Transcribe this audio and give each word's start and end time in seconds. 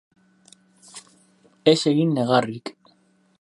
Ez 1.73 1.77
egin 1.93 2.17
negarrik. 2.17 2.75